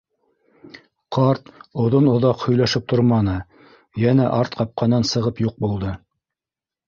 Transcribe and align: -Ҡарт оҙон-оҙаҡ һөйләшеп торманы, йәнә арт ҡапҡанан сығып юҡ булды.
-Ҡарт 1.17 1.51
оҙон-оҙаҡ 1.83 2.45
һөйләшеп 2.45 2.87
торманы, 2.93 3.35
йәнә 4.05 4.25
арт 4.39 4.57
ҡапҡанан 4.61 5.05
сығып 5.13 5.43
юҡ 5.45 5.61
булды. 5.67 5.93